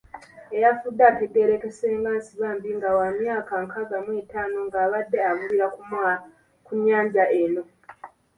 [0.55, 5.65] Eyafudde ategerekese nga Nsibambi nga wa myaka nkaaga mu etaano ng'abadde avubira
[6.65, 7.63] ku nnyanja eno.